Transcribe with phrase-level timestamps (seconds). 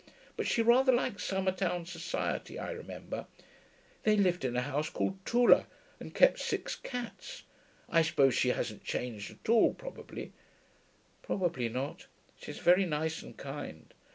[0.35, 3.27] But she rather liked Summertown society, I remember.
[4.01, 5.67] They lived in a house called Thule,
[5.99, 7.43] and kept six cats.
[7.87, 10.33] I suppose she hasn't changed at all, probably.'
[11.21, 12.07] 'Probably not.
[12.35, 13.93] She's very nice and kind.'